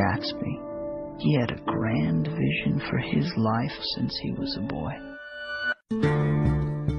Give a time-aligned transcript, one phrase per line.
[0.00, 0.58] Gatsby.
[1.18, 4.94] He had a grand vision for his life since he was a boy.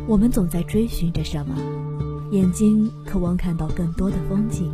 [0.07, 1.55] 我们总在追寻着什么，
[2.29, 4.71] 眼睛渴望看到更多的风景，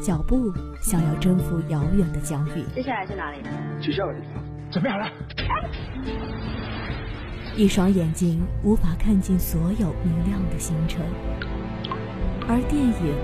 [0.00, 2.62] 脚步想要征服遥远的疆域。
[2.72, 3.38] 接下来是哪里？
[3.82, 4.40] 学校的地方。
[4.70, 5.10] 准备好了。
[7.56, 11.04] 一双眼睛无法看尽所有明亮的星辰，
[12.46, 13.16] 而电影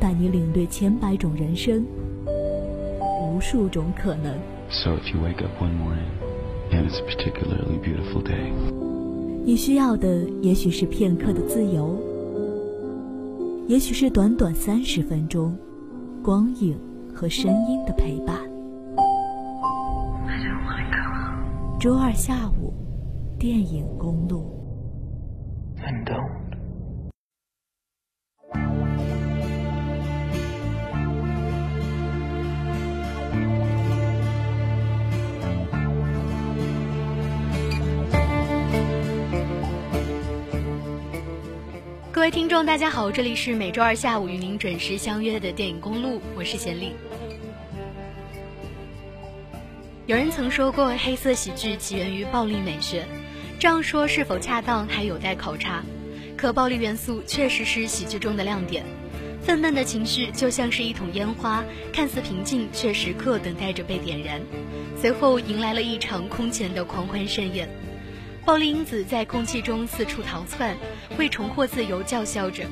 [0.00, 1.86] 带你领略千百种人生。
[3.40, 4.34] 无数种可能。
[4.68, 6.10] So if you wake up one morning
[6.70, 8.52] and it's a particularly beautiful day，
[9.46, 11.96] 你需要的也许是片刻的自由，
[13.66, 15.56] 也许是短短三十分钟
[16.22, 16.78] 光影
[17.14, 18.36] 和声音的陪伴。
[21.80, 22.74] 周二下午，
[23.38, 24.54] 电影公路。
[42.20, 46.92] 各位听众，大家好，这里是每周二下午与您准时相约的电影公路，我是贤丽。
[50.04, 53.06] 有人曾说过，黑色喜剧起源于暴力美学，
[53.58, 55.82] 这样说是否恰当还有待考察。
[56.36, 58.84] 可暴力元素确实是喜剧中的亮点，
[59.42, 64.42] 愤懑的情绪就像是一桶烟花，看似平静，却时刻等待着被点燃，
[65.00, 67.66] 随后迎来了一场空前的狂欢盛宴。
[68.50, 70.76] 暴力因子在空气中四处逃窜，
[71.16, 72.64] 为重获自由叫嚣着。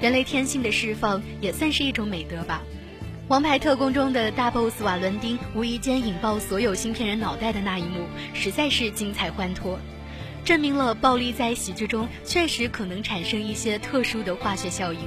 [0.00, 2.64] 人类天性的释放也算是一种美德吧。
[3.28, 9.78] 《王牌特工》中的大 boss 瓦伦丁无意间引爆所有芯片人脑袋的那一幕，实在是精彩欢脱，
[10.44, 14.98] 证明了暴力在喜剧中确实可能产生一些特殊的化学效应。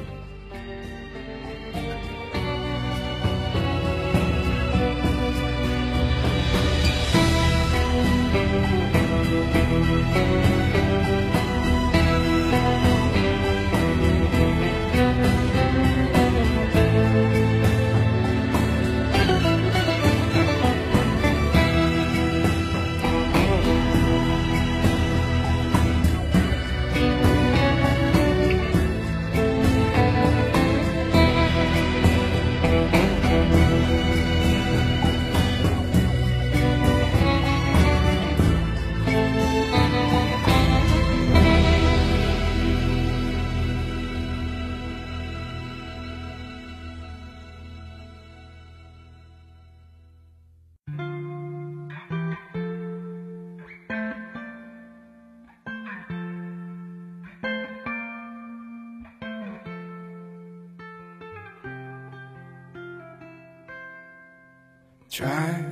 [65.11, 65.65] Try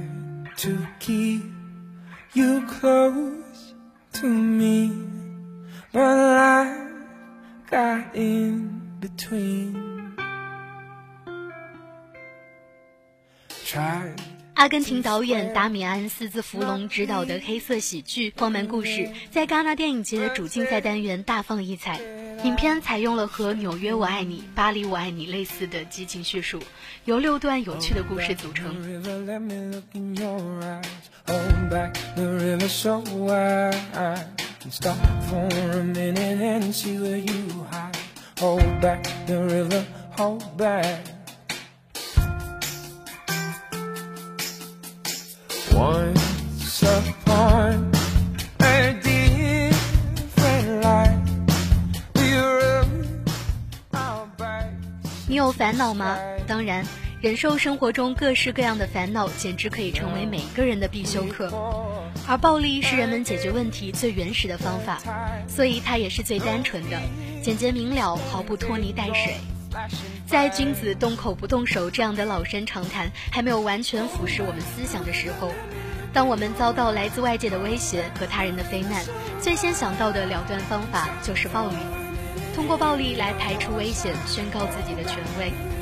[0.57, 1.41] to keep
[2.33, 3.73] you close
[4.19, 4.91] to me,
[5.93, 6.91] but I
[7.71, 9.77] got in between.
[13.65, 14.11] Try
[14.55, 18.89] 阿根廷导演达米安·斯兹弗隆执导的黑色喜剧《荒蛮故事》
[19.31, 22.28] 在戛纳电影节的主竞赛单元大放异彩。
[22.43, 26.61] 影片采用了和《纽约我爱你》《巴黎我爱你》类似的激情叙述，
[27.03, 28.73] 由六段有趣的故事组成。
[55.51, 56.17] 烦恼吗？
[56.47, 56.85] 当然，
[57.21, 61.51] 忍受生活中各式各样的烦恼，简直可以成为每个人的必修课。
[62.27, 64.99] 而暴力是人们解决问题最原始的方法，
[65.47, 66.99] 所以它也是最单纯的、
[67.41, 69.35] 简洁明了，毫不拖泥带水。
[70.25, 75.51] 在“君子动口不动手”这样的老生常谈还没有完全腐蚀我们思想的时候，
[76.11, 79.03] 当我们遭到来自外界的威胁和他人的非难，
[79.39, 81.75] 最先想到的了断方法就是暴力。
[82.59, 85.78] 通过暴力来排除危险，宣告自己的权威。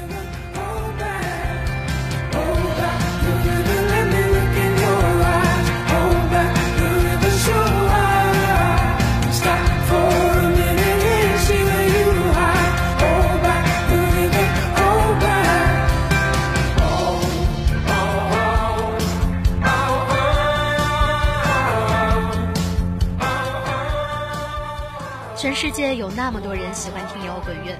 [25.97, 27.75] 有那么多人喜欢听摇滚乐，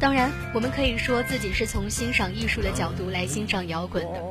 [0.00, 4.22] 当然，我们可以说自己是从欣赏艺术的角度来欣赏摇滚的，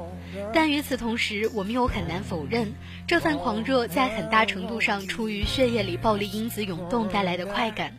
[0.52, 2.74] 但与此同时，我们又很难否认，
[3.06, 7.98] 这份狂热在很大程度上出于血液里暴力因子涌动带来的快感。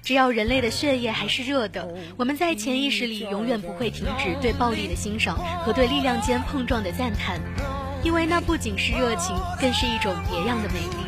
[0.00, 7.40] 只要人类的血液还是热的，我们在潜意识里永远不会停止对暴力的欣赏和对力量间碰撞的赞叹，
[8.04, 11.04] 因为那不仅是热情，更是一种别样的美丽。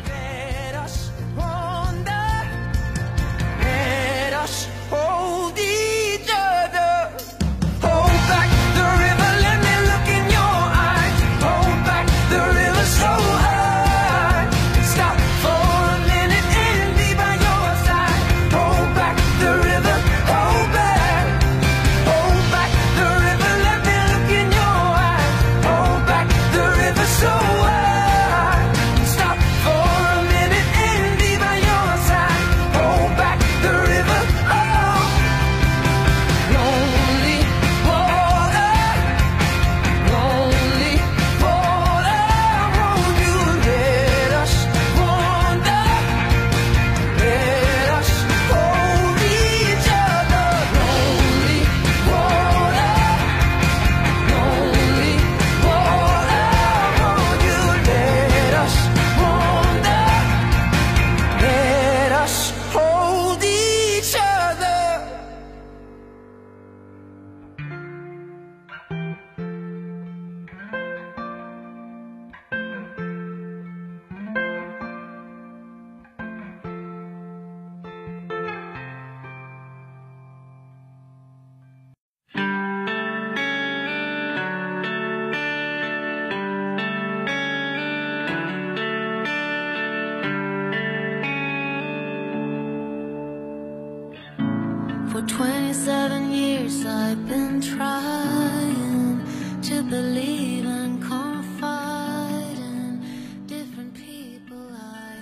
[5.53, 5.90] día.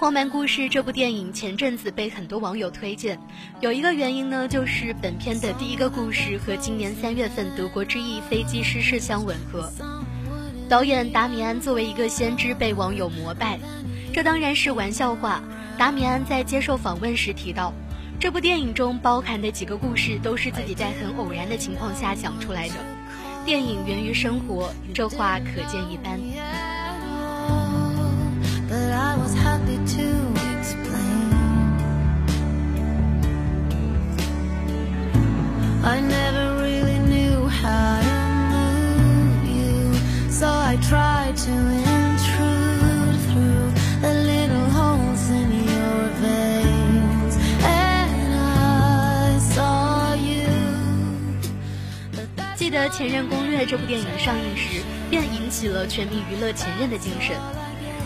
[0.10, 3.20] 浪漫故事》这部电影前阵子被很多网友推荐，
[3.60, 9.72] 有一个原因呢，就是本片的第一个故事和今年三月份德国之翼飞机失事相吻合。
[10.68, 13.60] 导演达米安作为一个先知被网友膜拜，
[14.12, 15.44] 这当然是玩笑话。
[15.78, 17.72] 达米安在接受访问时提到，
[18.20, 22.74] 这部电影中包含的几个故事都是自己在很偶然的情况下想出来的。
[23.46, 26.20] 电影源于生活，这话可见一斑。
[35.90, 38.14] I never really knew how to
[38.54, 39.92] move you,
[40.30, 50.14] so I tried to intrude through the little holes in your veins, and I saw
[50.14, 50.46] you.
[52.56, 57.36] 记得《前任攻略》这部电影上映时，便引起了全民娱乐前任的精神。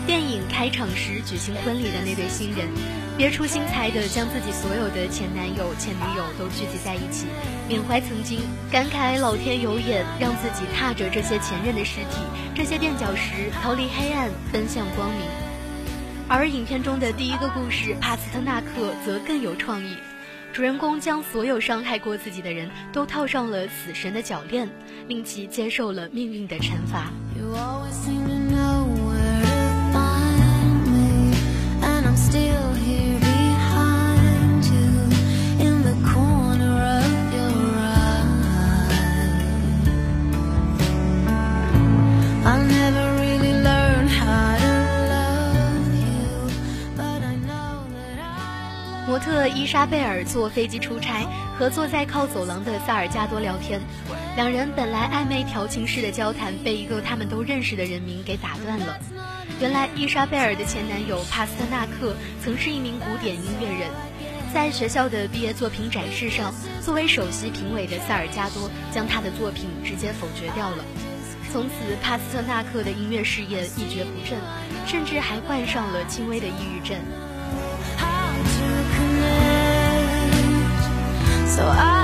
[0.06, 2.66] 电影开场时举行婚礼的那对新人，
[3.16, 7.26] 别出心裁地将自己所有的前男友、前女友都聚集在一起，
[7.68, 8.40] 缅怀曾经，
[8.72, 12.18] 感慨老天有眼，让自己踏着这些前任的尸体、
[12.56, 15.20] 这些垫脚石，逃离黑暗，奔向光明。
[16.28, 19.96] 而影片中的第一个故事《帕斯特纳克》则更有创意，
[20.52, 24.68] 主人公将所有伤害过自己的人都套上了死神的脚链，
[25.06, 27.12] 令其接受了命运的惩罚。
[49.14, 51.24] 模特伊莎贝尔坐飞机出差，
[51.56, 53.80] 和坐在靠走廊的萨尔加多聊天。
[54.34, 58.98] 两人本来暧昧调情式的交谈，被一个他们都认识的人名给打断了。
[59.60, 63.88] 原来伊莎贝尔的前男友帕斯特纳克曾是一名古典音乐人，
[64.52, 66.52] 在学校的毕业作品展示上，
[66.82, 70.84] 作为首席评委的萨尔加多将他的作品直接否决掉了。
[71.52, 74.36] 从此，帕斯特纳克的音乐事业一蹶不振，
[74.88, 76.98] 甚至还患上了轻微的抑郁症。
[81.54, 82.03] So I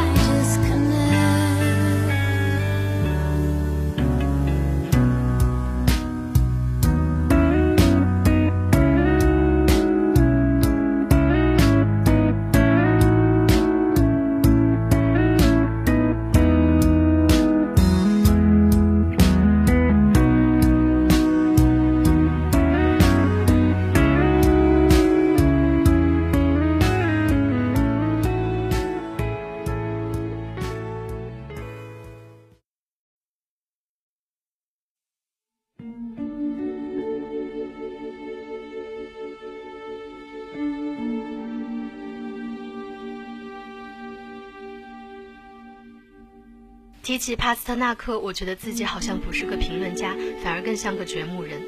[47.03, 50.15] 提起帕斯特纳克，我觉得自己好像不是个评论家，
[50.45, 51.61] 反而更像个掘墓人。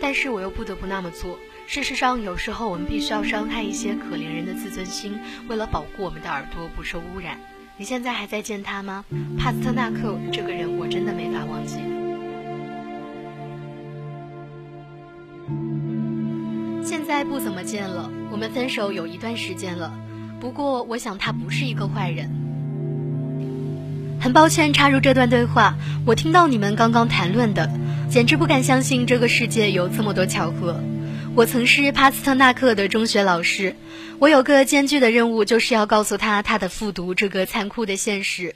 [0.00, 1.38] 但是我又不得不那么做。
[1.66, 7.38] 事实上，有时候我们必须要伤害一些可怜人的自尊心，为了保护我们的耳朵不受污染。
[7.76, 9.04] 你现在还在见他吗？
[9.38, 11.76] 帕斯特纳克这个人，我真的没法忘记。
[16.82, 19.92] 现在不怎么见了，我们分手有一段时间了。
[20.40, 22.39] 不过，我想他不是一个坏人。
[24.20, 27.70] 很抱歉插入这段对话，我听到你们刚刚谈论的，
[28.10, 30.78] 简直不敢相信这个世界有这么多巧合。
[31.34, 33.74] 我曾是帕斯特纳克的中学老师，
[34.18, 38.54] 我有个艰巨的任务，就是要告诉他他的复读这个残酷的现实。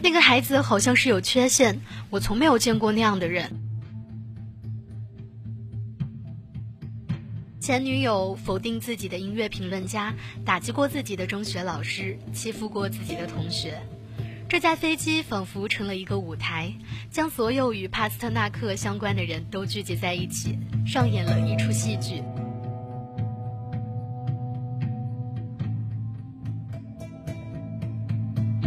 [0.00, 3.60] 那个孩子好像是有缺陷，我从没有见过那样的人。
[7.60, 10.14] 前女友否定自己的音乐评论家，
[10.46, 13.82] 打击过自己的中学老师，欺负过自己的同学。
[14.54, 16.72] 这架飞机仿佛成了一个舞台，
[17.10, 20.56] 将所有与帕斯特纳克相关的人都聚集在一起，
[20.86, 22.22] 上演了一出戏剧。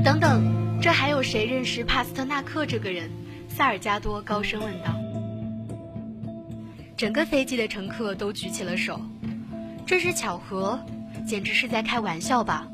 [0.04, 3.10] 等等，这还有谁认识帕斯特纳克这个人？
[3.48, 4.94] 萨尔加多高声问道。
[6.98, 9.00] 整个飞机的乘客都举起了手。
[9.86, 10.78] 这是巧合？
[11.26, 12.68] 简直是在开玩笑吧？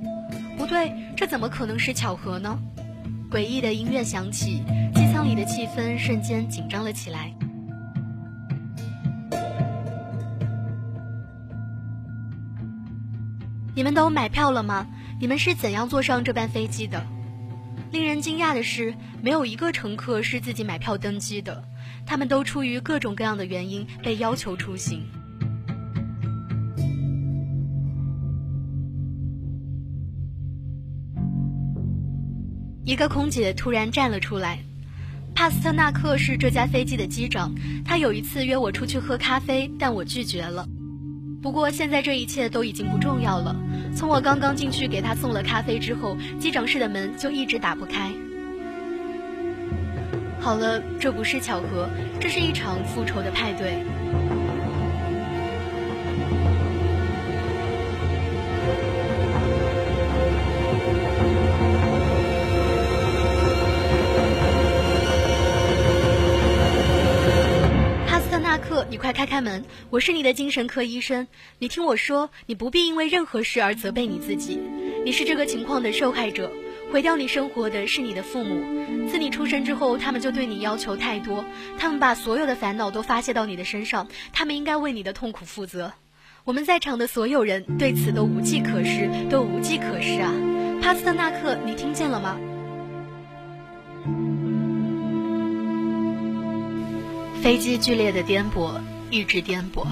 [0.57, 2.59] 不对，这怎么可能是巧合呢？
[3.33, 4.63] 诡异的音乐响起，
[4.93, 7.33] 机舱里的气氛瞬间紧张了起来。
[13.73, 14.85] 你们都买票了吗？
[15.19, 17.03] 你们是怎样坐上这班飞机的？
[17.91, 21.63] 令人惊讶的是，没有一个乘客是自己买票登机的，
[22.05, 25.07] 他们都出于各种各样的原因被要求出行。
[32.85, 34.59] 一个空姐突然站了出来。
[35.33, 40.67] 帕斯特纳克是这架飞机的机长，他有一次约我出去喝咖啡，但我拒绝了。
[41.41, 43.55] 不过现在这一切都已经不重要了。
[43.95, 48.11] 从我刚刚进去给他送了咖啡之后，机长室的门就一直打不开。
[50.39, 53.77] 好了，这不是巧合，这是一场复仇的派对。
[68.89, 69.65] 你快开开门！
[69.89, 71.27] 我是你的精神科医生。
[71.57, 74.59] 你听我说，你不必因为任何事而责备你自己。
[75.03, 76.51] 你是这个情况的受害者，
[76.91, 78.63] 毁掉你生活的是你的父母。
[79.09, 81.43] 自你出生之后，他们就对你要求太多，
[81.79, 85.91] 他们把所有的烦恼都发泄到你的身上，他们应该为你的痛苦负责。
[86.43, 90.31] 我们在场的所有人对此都无计可施，都无计可施啊！
[90.79, 92.37] 帕斯特纳克，你听见了吗？
[97.43, 98.79] 飞机剧烈的颠簸
[99.11, 99.85] 一直颠簸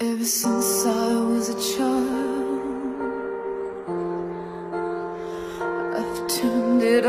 [0.00, 2.56] ever since i was a child
[5.94, 7.06] i've turned it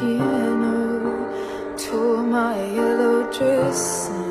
[0.00, 1.28] piano
[1.76, 4.29] to my yellow dress.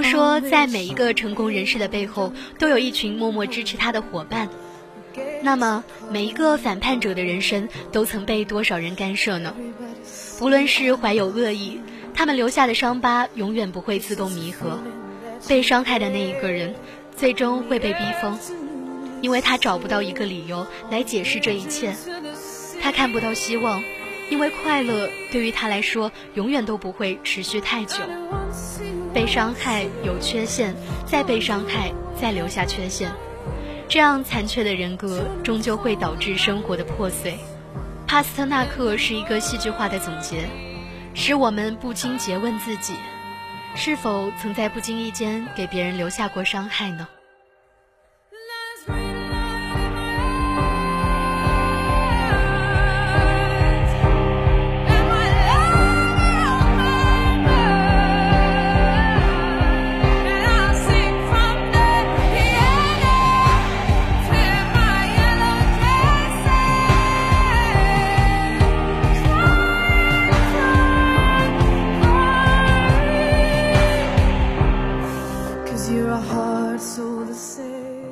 [0.00, 4.48] 都说，在每一个成功人士的背后，都有一群默默支持他的伙伴。
[5.42, 9.54] 那么，每一个反叛者的人生，都曾被多少人干涉呢？
[10.38, 11.82] 不论是怀有恶意，
[12.14, 14.78] 他们留下的伤疤永远不会自动弥合。
[15.46, 16.74] 被伤害的那一个人，
[17.14, 18.38] 最终会被逼疯，
[19.20, 21.94] 因为他找不到一个理由来解释这一切。
[22.80, 23.82] 他看不到希望，
[24.30, 27.98] 因为快乐对于他来说，永远都不会持续太久。
[29.12, 33.10] 被伤害有缺陷，再被伤害，再留下缺陷，
[33.88, 37.36] 这样残缺的人格终究会导致生活的破碎。
[38.06, 40.48] 帕斯特纳克是一个戏剧化的总结，
[41.12, 42.94] 使我们不禁诘问自己：
[43.74, 47.08] 是否曾在不经意间给别人留下过伤害呢？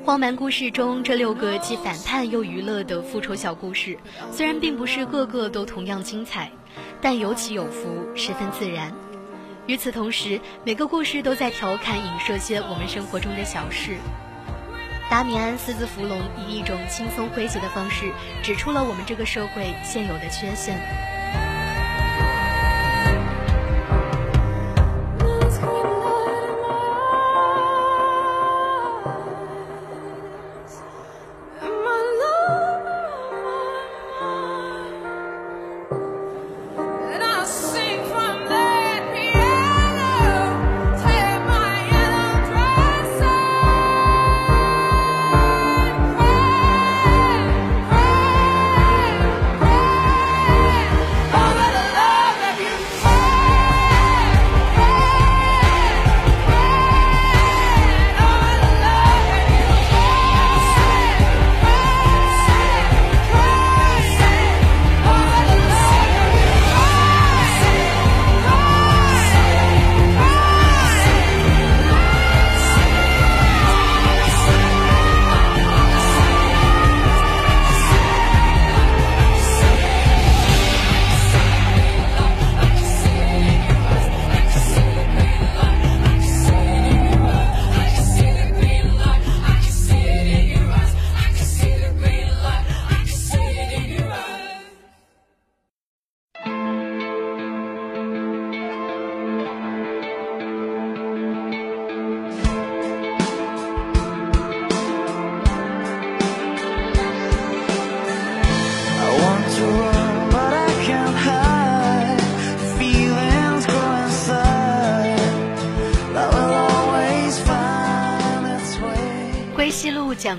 [0.08, 3.98] 荒蛮故事中这六个既反叛又娱乐的复仇小故事，
[4.32, 6.50] 虽然并不是个个都同样精彩，
[7.02, 8.90] 但有起有伏，十分自然。
[9.66, 13.98] 与此同时，每个故事都在调侃、影射些我们生活中的小事。
[15.10, 18.10] 达米安·斯兹弗龙以一种轻松诙谐的方式，
[18.42, 20.80] 指出了我们这个社会现有的缺陷。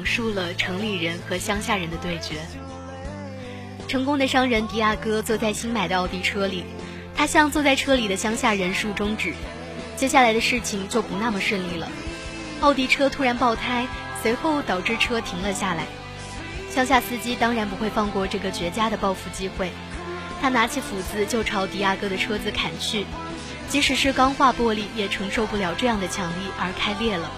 [0.10, 2.36] 述了城里人和乡下人的对决。
[3.88, 6.66] 成功的商人迪亚哥坐在新买的奥迪车里，
[7.16, 9.34] 他向坐在车里的乡下人竖中指。
[9.96, 11.88] 接下来的事情就不那么顺利了。
[12.62, 13.88] 奥迪车突然爆胎，
[14.22, 15.86] 随后导致车停了下来。
[16.72, 19.72] 乡下司机当然不会放过这个绝佳的报复机会，
[20.42, 23.06] 他拿起斧子就朝迪亚哥的车子砍去，
[23.70, 27.30] 即使是钢化玻璃也承受不了这样的强力，而开裂了。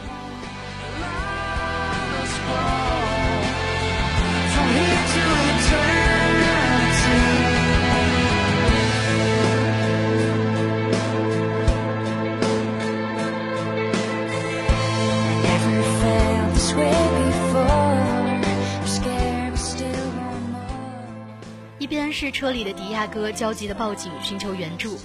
[21.91, 24.97] 一边是车里的迪亚哥焦急地报警寻求援助，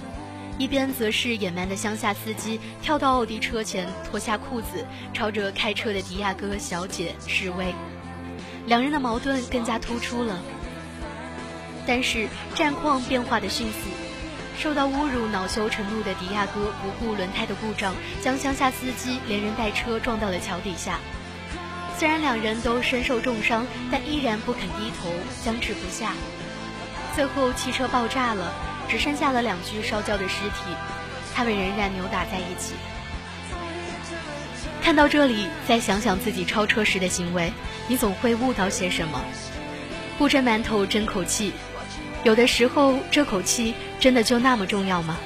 [0.57, 7.75] 一边则是野蛮的乡下司机跳到奥迪车前脱下裤子，朝着开车的迪亚哥小姐示威。
[8.67, 10.39] 两人的矛盾更加突出了。
[11.85, 13.89] 但是战况变化的迅速，
[14.57, 21.01] 受到侮辱、恼羞成怒的迪亚哥不顾轮胎的故障，将乡下司机连人带车撞到了桥底下。
[21.97, 25.11] 虽然两人都身受重伤，但依然不肯低头，
[25.43, 26.13] 僵持不下。
[27.17, 28.53] 最后，汽车爆炸了，
[28.87, 30.69] 只剩下了两具烧焦的尸体，
[31.33, 32.75] 他们仍然扭打在一起。
[34.83, 37.51] 看到这里，再想想自己超车时的行为，
[37.87, 39.19] 你总会悟到些什么。
[40.19, 41.53] 不蒸馒头争口气，
[42.23, 45.17] 有的时候这口气真的就那么重要吗？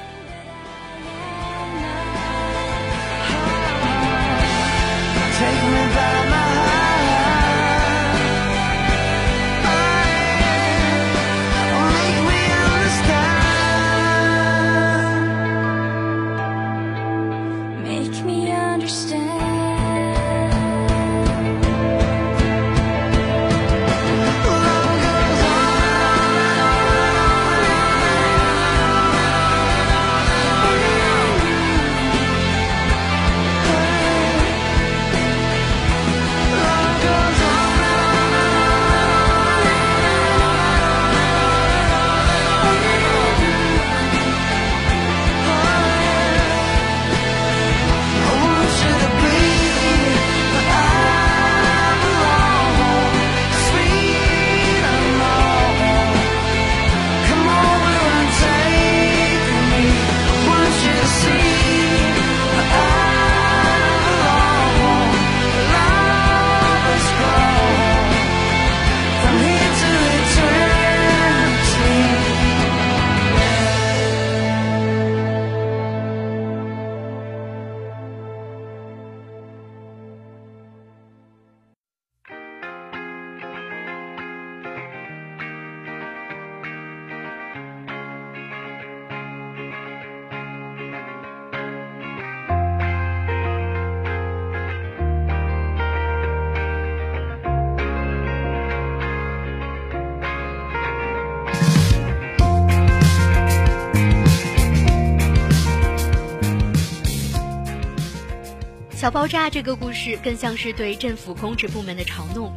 [109.02, 112.52] 小爆炸这个故事更像是对政府公职部门的嘲弄。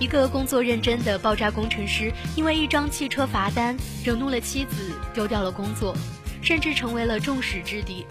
[0.00, 4.74] 一个工作认真的爆炸工程师，因为一张汽车罚单，惹怒了妻子，
[5.14, 5.96] 丢掉了工作，
[6.42, 8.04] 甚至成为了众矢之的。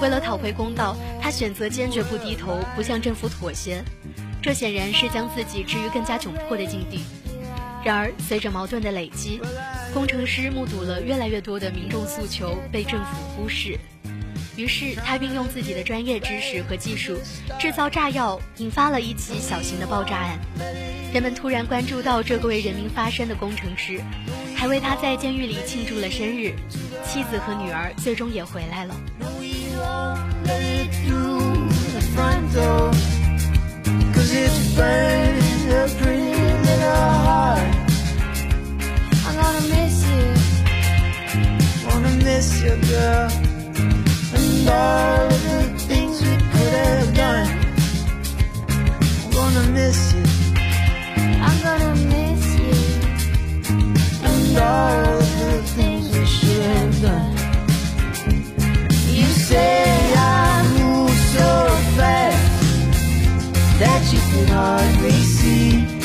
[0.00, 3.84] 为了讨回公道，他选择坚决不低头，不向政府妥协。
[4.40, 7.04] 这显然是将自己置于更加窘迫的境地。
[7.84, 9.38] 然而，随着矛盾的累积，
[9.92, 13.78] 工程师目睹了越来越多的民众诉求被政府忽视。
[14.56, 17.18] 于是，他运用自己的专业知识和技术，
[17.58, 20.38] 制造炸药，引发了一起小型的爆炸案。
[21.12, 24.00] 人们突然关注到这个为人民发声的工程师，
[24.54, 26.54] 还为他在监狱里庆祝了生日。
[27.04, 28.94] 妻子和女儿最终也回来了。
[44.66, 47.48] And all of the things we could have done.
[49.24, 50.24] I'm gonna miss you.
[51.46, 52.74] I'm gonna miss you.
[54.24, 57.36] And all of the things we should have done.
[59.14, 61.50] You say I move so
[61.96, 62.60] fast
[63.78, 65.95] that you can hardly see.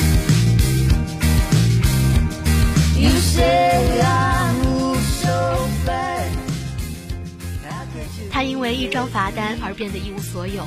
[8.62, 10.64] 为一张罚单而变得一无所有，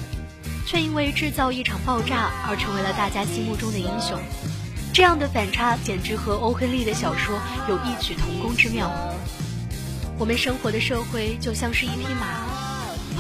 [0.68, 4.20] 却因为制造一场爆炸而成为了大家心目中的英雄。
[4.94, 8.92] 这样的反差简直和欧亨利的小说有异曲同工之妙。
[10.20, 12.44] 我们生活的社会就像是一匹马，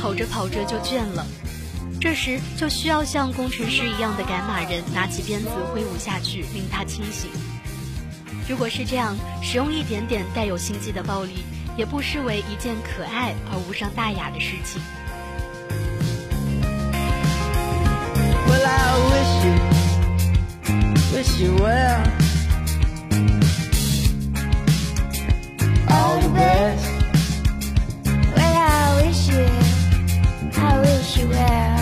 [0.01, 1.25] 跑着跑着就倦了，
[2.01, 7.29] 这时就需要像工程师一样的赶马人拿起鞭子挥舞下去，令他清醒。
[8.49, 11.43] 如果是这样，使用一点点带有心机的暴力，
[11.77, 14.81] 也不失为一件可爱而无伤大雅的事情。
[18.47, 19.55] Well, I wish you,
[21.13, 22.03] wish you well.
[25.89, 26.85] All the best.
[28.35, 29.45] Well, I wish you,
[30.57, 31.74] I wish you well.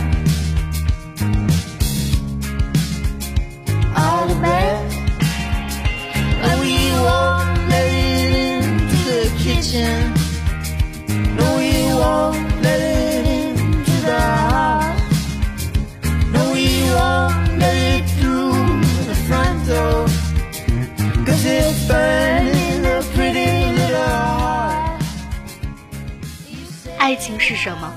[27.13, 27.93] 爱情是什么？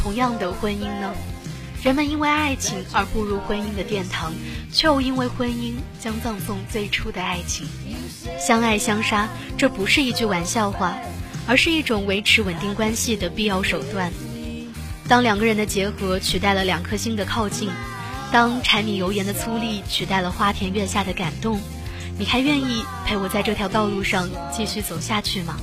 [0.00, 1.12] 同样的，婚姻呢？
[1.82, 4.32] 人们因为爱情而步入婚姻的殿堂，
[4.72, 7.66] 却又因为婚姻将葬送最初的爱情。
[8.38, 10.96] 相爱相杀，这不是一句玩笑话，
[11.44, 14.12] 而是一种维持稳定关系的必要手段。
[15.08, 17.68] 当两个人的结合取代了两颗心的靠近，
[18.30, 21.60] 当柴米油盐的粗粝取代了花田月下的感动，
[22.16, 25.56] 你还愿意陪我在这条道路上继续走下去吗？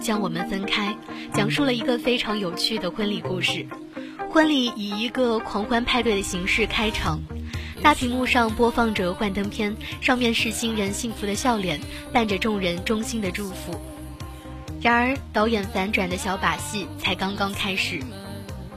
[0.00, 0.96] 将我们分开》
[1.36, 3.66] 讲述了一个非常有趣的婚礼故事。
[4.30, 7.20] 婚礼以一个狂欢派对的形式开场，
[7.82, 11.80] 大屏幕上播放着幻灯片，上面是新人幸福的笑脸，
[12.12, 13.80] 伴着众人衷心的祝福。
[14.80, 18.00] 然而，导演反转的小把戏才刚刚开始。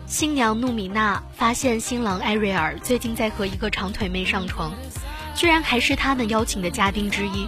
[0.05, 4.73] 新娘努米娜发现新郎艾瑞尔最近在和一个长腿妹上床，
[5.35, 7.47] 居然还是他们邀请的嘉宾之一。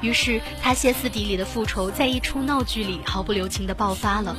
[0.00, 4.36] 于是，他歇斯底里的复仇在一出闹剧里毫不留情地爆发了。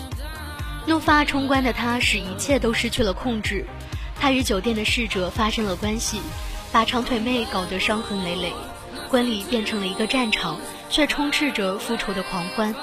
[0.86, 3.66] 怒发冲冠的他使一切都失去了控制，
[4.20, 6.22] 他与酒店的侍者发生了关系，
[6.72, 8.54] 把长腿妹搞得伤痕累累。
[9.10, 12.76] 婚礼变成了一个战场，却充斥着复仇的狂欢。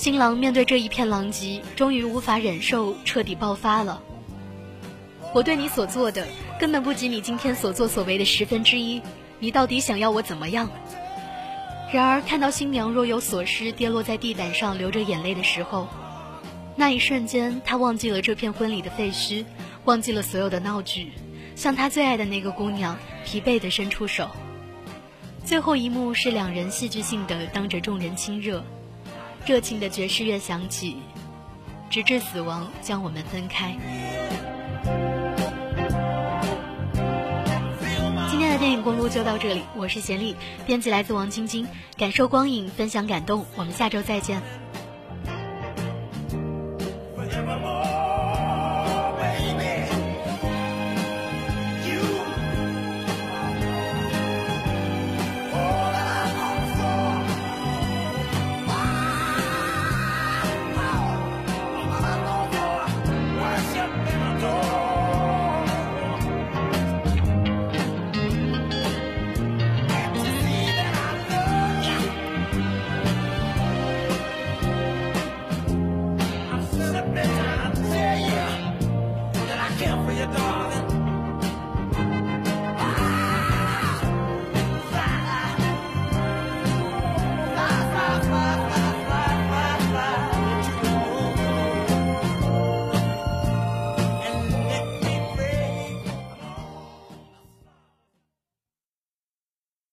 [0.00, 4.00] 新郎面对这一片狼藉，终于无法忍受，彻底爆发了。
[5.34, 6.26] 我对你所做的，
[6.58, 9.02] 根本不及你今天所作所为的十分之一。
[9.40, 10.70] 你到底想要我怎么样？
[11.92, 15.86] 然而，看到新娘若有所失，跌落在地板上，流着眼泪的时候，
[16.76, 19.44] 那一瞬间，他忘记了这片婚礼的废墟，
[19.84, 21.12] 忘记了所有的闹剧，
[21.54, 24.30] 向他最爱的那个姑娘疲惫地伸出手。
[25.44, 28.64] 最后一幕是两人戏剧性的当着众人亲热。
[29.46, 30.98] 热情的爵士乐响起，
[31.88, 33.76] 直至死亡将我们分开。
[38.30, 44.40] 今天的电影公路就到这里，我是贤丽，编辑来自王晶晶，感受光影，分享感动，我们下周再见。